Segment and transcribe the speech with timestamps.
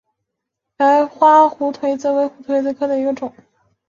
[0.77, 3.31] 白花胡颓子为胡颓子科胡颓子属下的一个种。